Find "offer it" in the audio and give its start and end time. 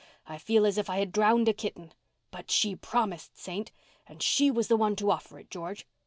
5.11-5.51